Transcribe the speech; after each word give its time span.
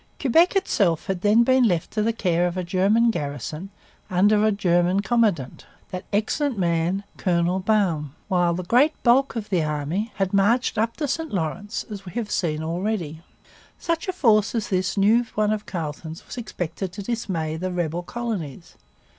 Quebec 0.19 0.55
itself 0.55 1.05
had 1.05 1.21
then 1.21 1.43
been 1.43 1.63
left 1.63 1.91
to 1.91 2.01
the 2.01 2.11
care 2.11 2.47
of 2.47 2.57
a 2.57 2.63
German 2.63 3.11
garrison 3.11 3.69
under 4.09 4.43
a 4.43 4.51
German 4.51 5.01
commandant, 5.01 5.67
'that 5.91 6.05
excellent 6.11 6.57
man, 6.57 7.03
Colonel 7.17 7.59
Baum,' 7.59 8.15
while 8.27 8.55
the 8.55 8.63
great 8.63 8.93
bulk 9.03 9.35
of 9.35 9.49
the 9.51 9.63
army 9.63 10.11
had 10.15 10.33
marched 10.33 10.79
up 10.79 10.97
the 10.97 11.07
St 11.07 11.31
Lawrence, 11.31 11.85
as 11.91 12.03
we 12.03 12.13
have 12.13 12.31
seen 12.31 12.63
already. 12.63 13.21
Such 13.77 14.07
a 14.07 14.11
force 14.13 14.55
as 14.55 14.69
this 14.69 14.97
new 14.97 15.23
one 15.35 15.53
of 15.53 15.67
Carleton's 15.67 16.25
was 16.25 16.35
expected 16.35 16.91
to 16.93 17.03
dismay 17.03 17.55
the 17.55 17.71
rebel 17.71 18.01
colonies. 18.01 18.77